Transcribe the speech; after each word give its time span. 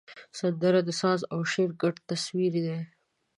سندره 0.39 0.79
د 0.87 0.89
ساز 1.01 1.19
او 1.33 1.39
شعر 1.51 1.71
ګډ 1.81 1.95
تصویر 2.09 2.53
دی 2.65 2.79